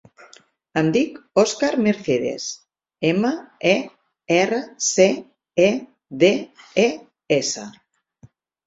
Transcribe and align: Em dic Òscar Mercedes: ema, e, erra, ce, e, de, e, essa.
Em 0.81 0.87
dic 0.95 1.19
Òscar 1.41 1.69
Mercedes: 1.89 2.47
ema, 3.11 3.31
e, 3.75 3.77
erra, 4.41 4.63
ce, 4.89 5.09
e, 5.69 5.71
de, 6.27 6.37
e, 6.89 6.89
essa. 7.43 7.73